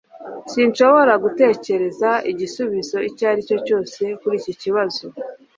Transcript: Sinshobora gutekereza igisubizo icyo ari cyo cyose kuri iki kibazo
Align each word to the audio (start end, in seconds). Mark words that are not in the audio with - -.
Sinshobora 0.51 1.13
gutekereza 1.23 2.09
igisubizo 2.31 2.97
icyo 3.09 3.25
ari 3.31 3.41
cyo 3.47 3.57
cyose 3.65 4.01
kuri 4.19 4.35
iki 4.41 4.53
kibazo 4.61 5.05